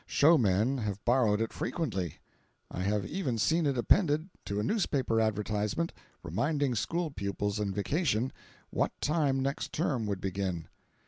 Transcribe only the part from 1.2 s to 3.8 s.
it frequently. I have even seen it